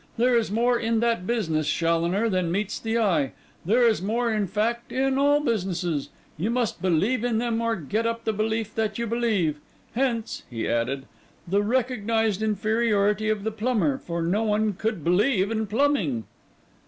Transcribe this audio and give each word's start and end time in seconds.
There 0.17 0.35
is 0.35 0.49
more 0.49 0.79
in 0.79 0.99
that 1.01 1.27
business, 1.27 1.69
Challoner, 1.71 2.27
than 2.27 2.51
meets 2.51 2.79
the 2.79 2.97
eye; 2.97 3.33
there 3.63 3.87
is 3.87 4.01
more, 4.01 4.33
in 4.33 4.47
fact, 4.47 4.91
in 4.91 5.19
all 5.19 5.41
businesses. 5.41 6.09
You 6.39 6.49
must 6.49 6.81
believe 6.81 7.23
in 7.23 7.37
them, 7.37 7.61
or 7.61 7.75
get 7.75 8.07
up 8.07 8.23
the 8.23 8.33
belief 8.33 8.73
that 8.73 8.97
you 8.97 9.05
believe. 9.05 9.59
Hence,' 9.93 10.41
he 10.49 10.67
added, 10.67 11.05
'the 11.47 11.61
recognised 11.61 12.41
inferiority 12.41 13.29
of 13.29 13.43
the 13.43 13.51
plumber, 13.51 13.99
for 13.99 14.23
no 14.23 14.41
one 14.41 14.73
could 14.73 15.03
believe 15.03 15.51
in 15.51 15.67
plumbing. 15.67 16.23